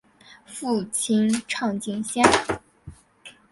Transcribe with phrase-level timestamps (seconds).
[0.47, 2.25] 父亲畅敬先。